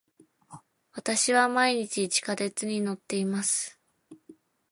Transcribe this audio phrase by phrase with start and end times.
[0.93, 3.79] 私は毎日地下鉄に乗っています。